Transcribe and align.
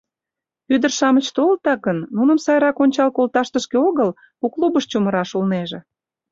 Ӱдыр-шамыч 0.73 1.25
толытак 1.35 1.79
гын, 1.85 1.97
нуным 2.15 2.37
сайрак 2.45 2.77
ончал 2.83 3.09
колташ 3.15 3.47
тышке 3.53 3.77
огыл, 3.89 4.09
у 4.43 4.47
клубыш 4.53 4.83
чумыраш 4.91 5.29
улнеже. 5.37 5.79